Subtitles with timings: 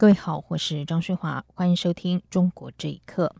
[0.00, 3.34] 各位好，我是张旭华，欢迎收听《中国这一刻》。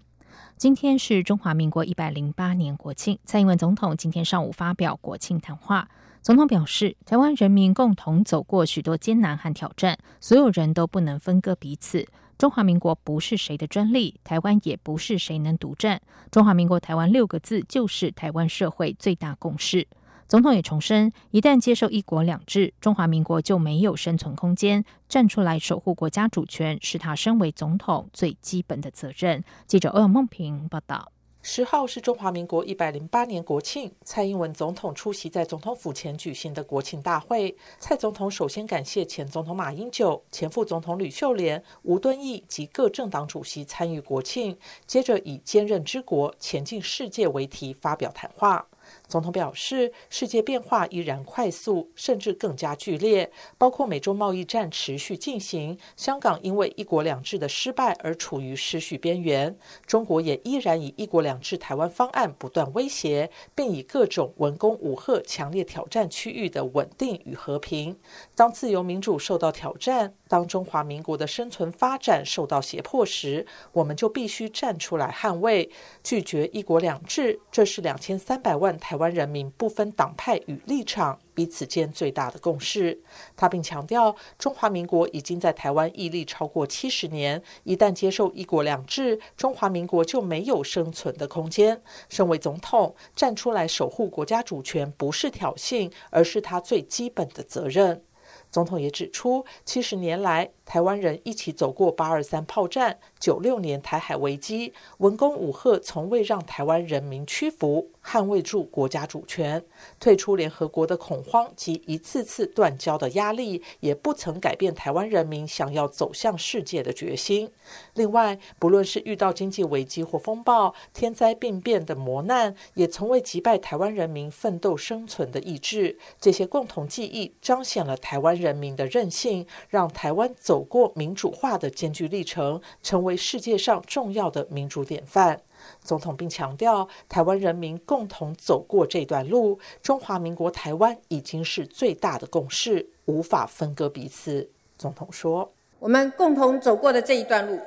[0.59, 5.89] 今天是中华民国一百零八年国庆，蔡英文总统今天上午发表国庆谈话。
[6.21, 12.07] 总统表示，台湾人民共同走过许多艰难和挑战，所有人都不能分割彼此。
[12.37, 15.99] 中华民国不是谁的专利，台湾也不是谁能独占。
[16.31, 19.89] 中华民国台湾六个字就是台湾社会最大共识。
[20.31, 24.85] 总统也重申，一旦接受一国两制，中华民国就没有生存空间。
[25.09, 29.43] 站出来守护国家主权，是他身为总统最基本的责任。
[29.67, 31.11] 记者欧阳梦平报道。
[31.43, 37.57] 十号是中华民国一百零八年国庆，蔡英文总统出席在总统府前举行的国庆大会。
[37.81, 44.57] 蔡总统首先感谢前总统马英九、前副总统吕秀莲、吴敦义及各政党主席参与国庆，
[44.87, 48.65] 接着以“坚韧之国，前进世界”为题发表谈话。
[49.11, 67.99] 总统表示，世界变化依然快速，甚至更加剧烈，包括美中贸易战持续进行，香港因为“一国两制”的失败而处于失序边缘，中国也依然以“一国两制”台湾方案不断威胁，并以各种文攻武吓强烈挑战区域的稳定与和平。
[68.37, 75.69] 当自由民主受到挑战，当中华民国的生存发展受到胁迫时，我们就必须站出来捍卫，
[76.05, 77.41] 拒绝“一国两制”。
[77.51, 82.97] 这是两千三百万台湾人民不分党派与立场彼此间最大的共识。
[83.37, 91.83] 他并强调，中华民国已经在台湾屹立超过七十年，一旦接受“一国两制”，中华民国就没有生存的空间。
[92.09, 98.05] 身为总统，站出来守护国家主权，不是挑衅，而是他最基本的责任。
[98.51, 107.89] 总统也指出，七十年来，台湾人一起走过八二三炮战、九六年台海危机，文攻武赫从未让台湾人民屈服。
[108.03, 109.63] 捍卫住国家主权，
[109.99, 117.51] 退出联合国的恐慌及一次次断交的压力，也不曾改变台湾人民想要走向世界的决心。
[117.95, 125.99] 另外，不论是遇到经济危机或风暴、天灾病变的磨难，也从未击败台湾人民奋斗生存的意志。
[126.19, 135.41] 这些共同记忆彰显了台湾人民的韧性，让台湾走走过民主化的艰巨历程，成为世界上重要的民主典范。
[135.83, 144.51] 总统并强调，台湾人民共同走过这段路，中华民国台湾已经是最大的共识，无法分割彼此。
[144.77, 145.51] 总统说
[145.81, 147.59] ：“我们共同走过的这一段路，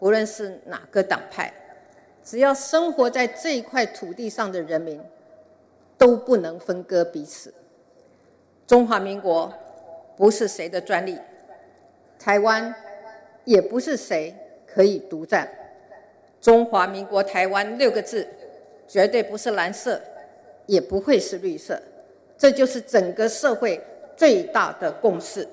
[0.00, 1.54] 不论是哪个党派，
[2.24, 5.00] 只要生活在这一块土地上的人民，
[5.96, 7.54] 都不能分割彼此。
[8.66, 9.52] 中华民国
[10.16, 11.16] 不是谁的专利，
[12.18, 12.74] 台湾
[13.44, 14.34] 也不是谁
[14.66, 15.48] 可以独占。”
[16.40, 18.26] 中华民国台湾六个字，
[18.86, 20.00] 绝对不是蓝色，
[20.66, 21.80] 也不会是绿色，
[22.36, 23.80] 这就是整个社会
[24.16, 25.48] 最大的共识。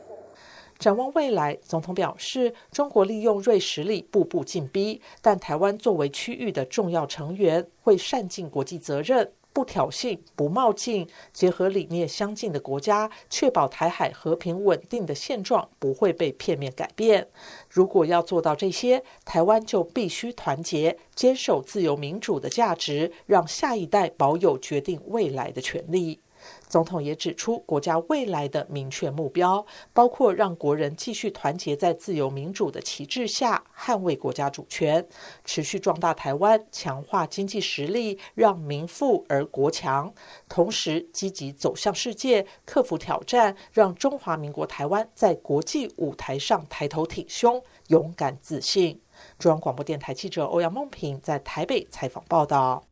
[0.77, 9.31] 展望未来，总统表示，中国利用锐实力步步进逼，但台湾作为区域的重要成员，会善尽国际责任。
[9.55, 17.25] 不挑衅、不冒进，结合理念相近的国家，确保台海和平稳定的现状不会被片面改变。
[17.69, 26.19] 如果要做到这些，台湾就必须团结，坚守自由民主的价值，让下一代保有决定未来的权利。
[26.67, 35.07] 总统也指出，国家未来的明确目标包括让国人继续团结在自由民主的旗帜下，捍卫国家主权，
[35.43, 40.11] 持续壮大台湾，强化经济实力，让民富而国强；
[40.49, 49.01] 同时积极走向世界，克服挑战，让中华民国台湾在国际舞台上抬头挺胸，勇敢自信。
[49.39, 52.83] 中央广播电台记者欧阳梦平在台北采访报道。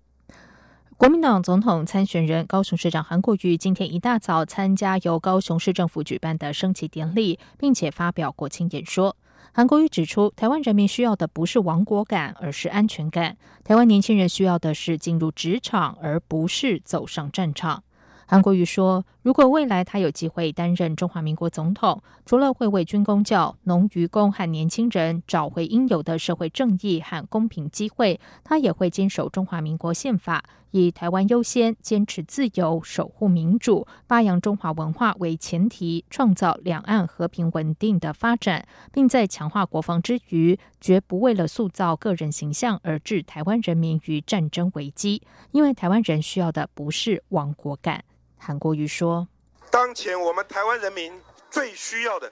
[0.98, 9.16] 国民党总统参选人高雄市长韩国瑜今天一大早参加由高雄市政府举办的升旗典礼，并且发表国庆演说。
[9.54, 17.84] 韩国瑜指出，台湾人民需要的不是亡国感，而是安全感；台湾年轻人需要的是进入职场，而不是走上战场。
[18.28, 45.22] 韩国瑜说，如果未来他有机会担任中华民国总统，除了会为军工教、农渔工和年轻人找回应有的社会正义和公平机会，他也会坚守中华民国宪法，以台湾优先、坚持自由、守护民主、发扬中华文化为前提，创造两岸和平稳定的发展，并在强化国防之余，绝不为了塑造个人形象而置台湾人民于战争危机。
[45.52, 48.04] 因为台湾人需要的不是亡国感。
[48.45, 49.25] 韩国瑜说
[49.72, 51.18] ：“当前我们台湾人民
[51.50, 52.30] 最需要的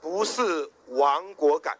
[0.00, 1.76] 不是亡国感，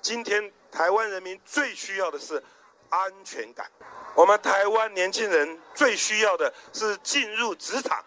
[0.00, 2.40] 今天台湾人民最需要的是
[2.88, 3.68] 安全感。
[4.14, 8.00] 我们台湾年轻人最需要的是进入职场，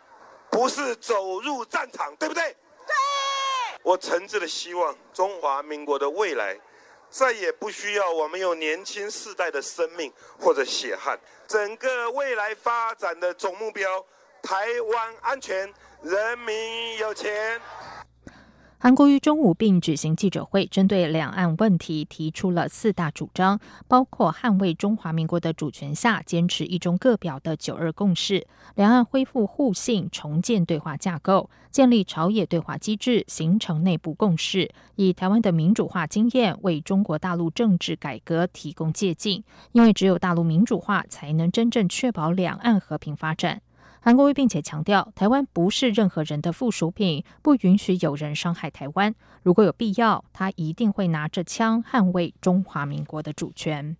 [0.50, 2.56] 不是走入战场，对不对？
[2.88, 2.96] 对。
[3.84, 6.58] 我诚挚的希望中华民国的未来
[7.10, 14.02] 再也不需要我们用年轻世代的生命或者血汗，整个未来发展的总目标。”
[14.42, 14.56] 台
[14.94, 15.56] 湾安全，
[16.02, 17.30] 人民有钱。
[18.82, 23.60] 韩国瑜中午并举行记者会，针对两岸问题提出了四大主张，
[23.90, 39.44] 包括捍卫中华民国的主权下坚持一中各表的九二共识，两岸恢复互信，重建对话架构，建立朝野对话机制，形成内部共识，以台湾的民主化经验为中国大陆政治改革提供借鉴，
[39.74, 43.62] 因为只有大陆民主化，才能真正确保两岸和平发展。
[44.02, 49.14] 韩国瑜并且强调，台湾不是任何人的附属品，不允许有人伤害台湾。
[49.44, 53.98] 如果有必要，他一定会拿着枪捍卫中华民国的主权。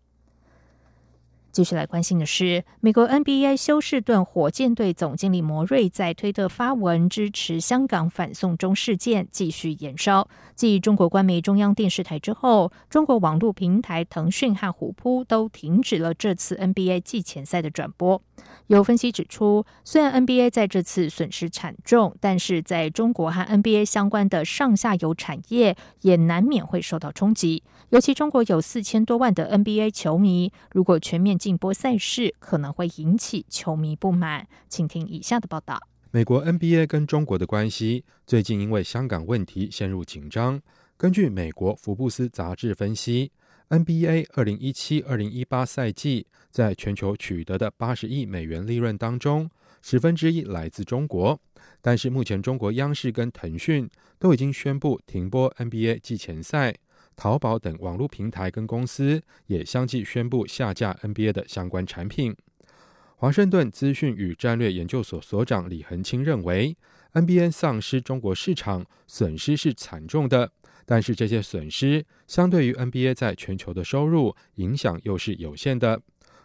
[1.52, 10.30] 继续来关心的是，美国 NBA 休士顿火箭队总经理摩瑞在推特发文支持香港反送中事件继续延烧。
[10.56, 18.22] 继中国官媒中央电视台之后，中国网络平台腾讯和虎扑都停止了这次 NBA 季前赛的转播。
[18.68, 27.64] 有分析指出，虽然 NBA 在这次损失惨重，但是在中国和 NBA 相关的上下游产业也难免会受到冲击。
[27.90, 34.48] 尤其中国有四千多万的 NBA 球迷，如果全面禁播赛事，可能会引起球迷不满。
[34.68, 35.82] 请听以下的报道：
[36.12, 40.62] 美国 NBA 跟中国的关系最近因为香港问题陷入紧张。
[40.98, 43.32] 根据美国福布斯杂志分析
[43.70, 49.50] ，NBA 二零一七二零一八赛季在全球取得的八十亿美元利润当中，
[49.82, 51.40] 十分之一来自中国。
[51.82, 56.76] 但是目前中国央视跟腾讯都已经宣布停播 NBA 季前赛。
[57.16, 62.34] 淘宝等网络平台跟公司也相继宣布下架 NBA 的相关产品。
[63.18, 66.78] 华盛顿资讯与战略研究所所长李恒清认为
[67.12, 70.54] ，NBA 丧失中国市场损失是惨重的，
[70.90, 76.02] 但是这些损失相对于 NBA 在全球的收入影响又是有限的。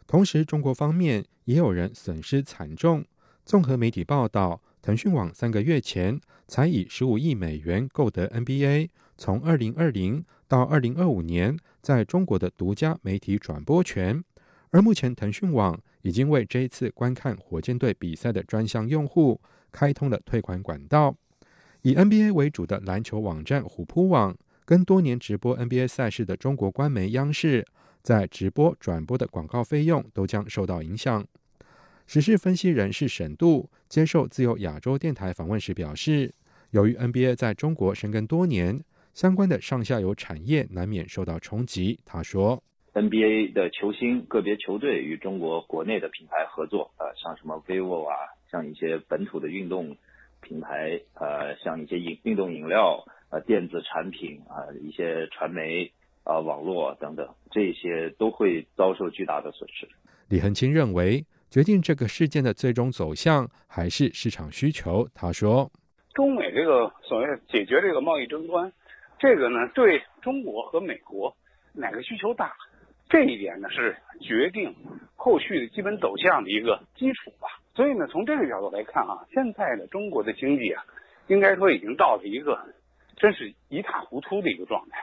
[0.06, 3.02] 同时，中国方面也有人损失惨重。
[3.46, 10.22] 综合媒体报道，腾讯网三个月前才以十五亿美元购得 NBA，从二零二零。
[10.46, 14.22] 到二零二五年，在中国的独家媒体转播权，
[14.68, 19.40] 而目前腾讯网已经为这一次观看火箭队比赛的专项用户
[19.72, 21.16] 开通了退款管道。
[21.84, 24.34] 以 NBA 为主的篮球网站虎扑网，
[24.64, 27.66] 跟多年直播 NBA 赛事的中国官媒央视，
[28.00, 31.22] 在直播转播的广告费用都将受到影响。
[32.06, 36.32] 时事分析人士沈度接受自由亚洲电台访问时表示，
[36.70, 38.82] 由于 NBA 在中国深耕多年。
[39.12, 42.00] 相关的上下游产业难免受到冲击。
[42.04, 42.60] 他说
[42.94, 48.16] ：“NBA 的球星、个别球队与中国国内的品牌合作，呃，像什么 vivo 啊，
[48.50, 49.96] 像一些本土的运动
[50.44, 55.90] 品牌，呃，像一些饮运动饮料、呃，电子产品啊，一些传媒
[56.22, 59.88] 啊，网络等等，这些都会遭受巨大的损失。”
[60.30, 65.08] 李恒清认为，决定这个事件的最终走向还是市场需求。
[65.14, 65.70] 他说
[66.14, 68.72] ：“中美这个所谓解决这个贸易争端。”
[69.18, 71.34] 这个呢，对中国和美国
[71.72, 72.52] 哪个需求大，
[73.08, 74.74] 这一点呢是决定
[75.14, 77.60] 后续的基本走向的一个基础吧。
[77.74, 80.82] 所以呢，从这个角度来看啊，现在的中国的经济啊，
[81.26, 82.58] 应该说已经到了一个
[83.16, 84.98] 真是一塌糊涂的一个状态。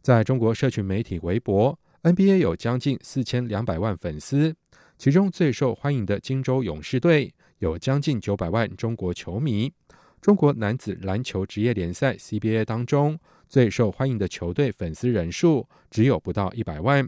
[0.00, 4.54] 在中国社群媒体微博，NBA 有将近四千两百万粉丝，
[4.98, 9.72] 其中最受欢迎的金州勇士队有将近九百万中国球迷。
[10.20, 13.18] 中国男子篮球职业联赛 CBA 当中。
[13.48, 17.04] 最受欢迎的球队粉丝人数只有不到一百万。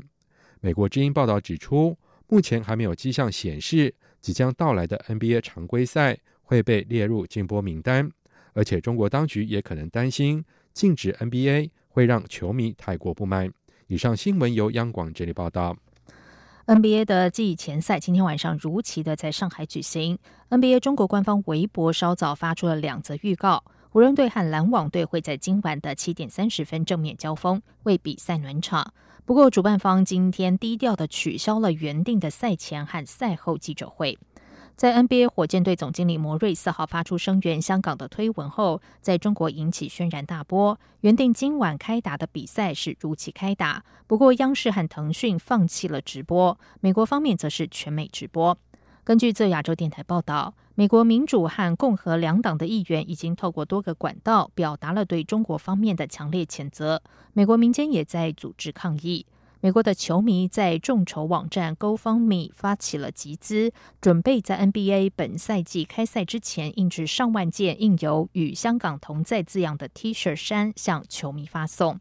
[0.60, 8.10] 美国之音报道指出，目前还没有迹象显示即将到来的 NBA 常规赛会被列入禁播名单，
[8.54, 13.52] 而且中国当局也可能担心禁止 NBA 会让球迷太过不满。
[13.88, 15.76] 以上新闻由央广这里报道。
[16.66, 20.16] NBA 的季前赛今天晚上如期的在上海举行。
[20.48, 28.94] NBA 中国官方微博稍早发出了两则预告：湖人队和篮网队会在今晚的七点三十分正面交锋，为比赛暖场。
[29.24, 34.18] 不过，主办方今天低调的取消了原定的赛前和赛后记者会。
[34.74, 40.76] 在 NBA 火箭队总经理摩瑞四号发出声援香港的推文后，在中国引起轩然大波。
[41.02, 48.58] 原定今晚开打的比赛是如期开打，不过央视和腾讯放弃了直播，美国方面则是全美直播。
[49.04, 57.02] 根据自由亚洲电台报道，美国民主和共和两党的议员已经透过多个管道表达了对中国方面的强烈谴责，
[57.34, 59.26] 美国民间也在组织抗议。
[59.60, 72.00] 美国的球迷在众筹网站 GoFundMe 发起了集资，准备在 NBA 本赛季开赛之前印制上万件印有“与香港同在”字样的 T 恤衫，向球迷发送。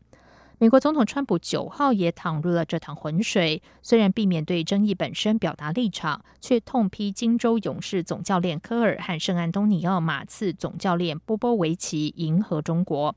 [0.62, 13.16] 美国总统川普九号也躺入了这趟浑水，虽然避免对争议本身表达立场，却痛批金州勇士总教练科尔和圣安东尼奥马刺总教练波波维奇迎合中国。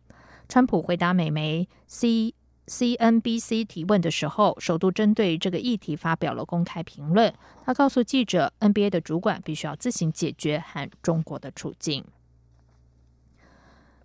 [0.49, 2.33] 川普回答美媒 C。
[2.67, 7.31] CNBC 提问的时候，首度针对这个议题发表了公开评论。
[7.67, 12.03] 他告诉记者，NBA 的主管必须要自行解决和中国的处境。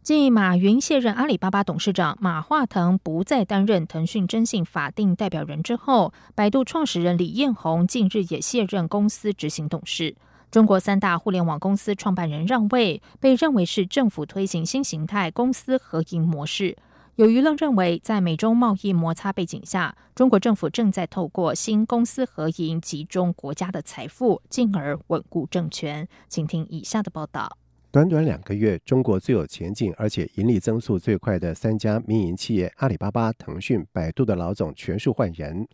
[0.10, 10.16] 继马云卸任阿里巴巴董事长，马化腾不再担任腾讯征信法定代表人之后，百度创始人李彦宏近日也卸任公司执行董事。
[10.50, 16.76] 中国三大互联网公司创办人让位，被认为是政府推行新形态公司合营模式。
[17.18, 26.08] 有舆论认为，在美中贸易摩擦背景下，中国政府正在透过新公司合营集中国家的财富，进而稳固政权。
[26.28, 27.60] 请听以下的报道：
[27.92, 35.68] 短短两个月，中国最有前景而且盈利增速最快的三家民营企业——阿里巴巴、腾讯、百度的老总全数换人。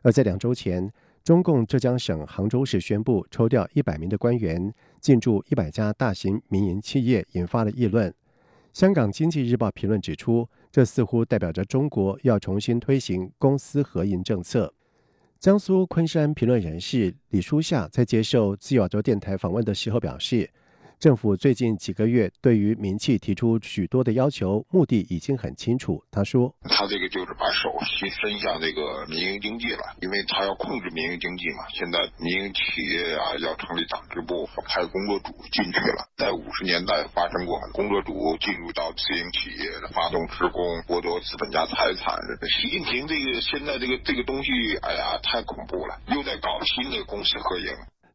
[0.00, 0.90] 而在两周前，
[1.22, 8.14] 中共浙江省杭州市宣布抽调一百名的官员进驻一百家大型民营企业，引发了议论。
[8.72, 10.48] 香港经济日报评论指出。
[10.72, 14.72] 这似乎代表着中国要重新推行公私合营政策。
[15.38, 20.48] 江苏昆山评论人士李书夏在接受自由亚洲电台访问的时候表示。
[21.02, 26.00] 政府最近几个月对于民企提出许多的要求，目的已经很清楚。
[26.12, 31.66] 他说：“他这个就是把手伸伸向这个民营经济了，因为他要控制民营经济嘛。
[31.74, 36.06] 现在民营企业啊要成立党支部，派工作组进去了。
[36.16, 42.14] 在五十年代发生过，工作组进入到私营企业，发动职工，剥夺资本家财产。
[42.62, 47.66] 习近平这个现在这个这个东西，哎呀，太恐怖了，又在搞新的公私合营。”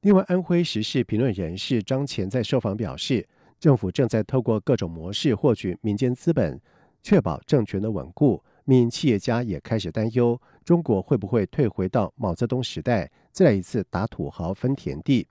[0.02, 3.28] 另外，安徽时事评论人士张前在受访表示，
[3.60, 6.60] 政府正在透过各种模式获取民间资本，
[7.02, 8.42] 确保政权的稳固。
[8.66, 15.26] 民营企业家也开始担忧，中国会不会退回到毛泽东时代，再来一次打土豪分田地？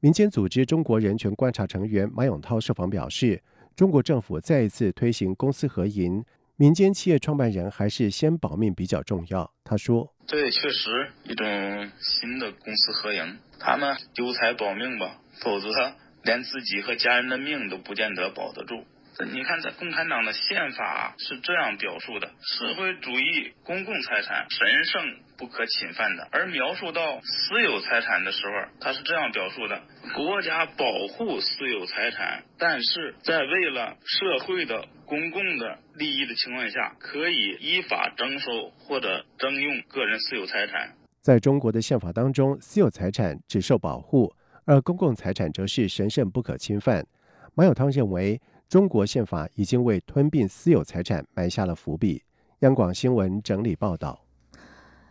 [0.00, 3.40] 民间组织中国人权观察成员马永涛受访表示，
[3.76, 6.24] 中国政府再一次推行公私合营，
[6.60, 9.50] 民间企业创办人还是先保命比较重要。
[9.64, 15.70] 他说：“这确实一种新的公私合营。”他们丢财保命吧，否则
[16.22, 18.84] 连自己和家人的命都不见得保得住。
[19.32, 25.02] 你看，在共产党的宪法是这样表述的：社会主义公共财产神圣
[25.36, 26.28] 不可侵犯的。
[26.30, 29.82] 而描述到私有财产的时候，他是这样表述的：
[30.14, 40.88] 国家保护私有财产，但是在为了社会的公共的利益的情况下，可以依法征收或者征用个人私有财产。
[41.20, 44.32] 在中国的宪法当中，私有财产只受保护，
[44.64, 47.04] 而公共财产则是神圣不可侵犯。
[47.56, 52.22] 马有涛认为，中国宪法已经为吞并私有财产埋下了伏笔。
[52.60, 54.24] 央广新闻整理报道。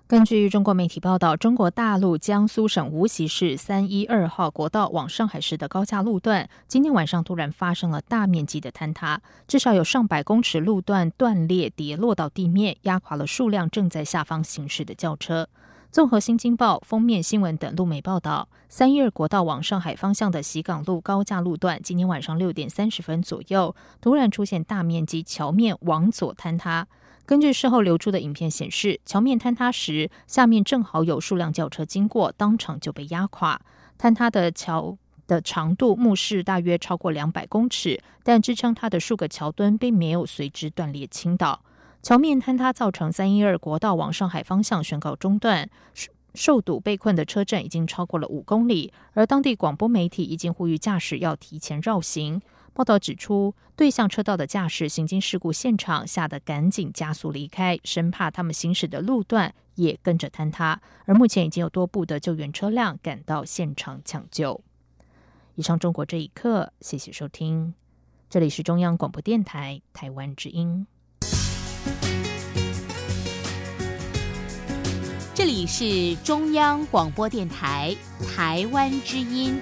[0.10, 15.48] 根据中国媒体报道，中国大陆江苏省无锡市三一二号国道往上海市的高架路段，今天晚上突然发生了大面积的坍塌，至少有上百公尺路段断裂跌落到地面，压垮了数辆正在下方行驶的轿车。
[15.92, 26.88] 综合《新京报》封面新闻等路媒报道，三一二国道往上海方向的西港路高架路段，今天晚上六点三十分左右，突然出现大面积桥面往左坍塌。
[27.30, 33.62] 根据事后流出的影片显示，桥面坍塌时，下面正好有数辆轿车经过，当场就被压垮。
[34.00, 41.62] 坍塌的桥的长度目视大约超过两百公尺，但支撑它的数个桥墩并没有随之断裂倾倒。
[42.02, 45.70] 桥面坍塌造成三一二国道往上海方向宣告中断，
[46.34, 48.92] 受堵被困的车阵已经超过了五公里。
[49.14, 52.42] 而当地广播媒体已经呼吁驾驶要提前绕行。
[52.74, 60.82] 报道指出，对向车道的驾驶行经事故现场，吓得赶紧加速离开，生怕他们行驶的路段也跟着坍塌。
[61.06, 64.62] 而目前已经有多部的救援车辆赶到现场抢救。
[65.56, 67.74] 以上中国这一刻，谢谢收听，
[68.30, 70.88] 这里是中央广播电台台湾之音。
[75.34, 77.96] 这里是中央广播电台
[78.36, 79.58] 台湾之音。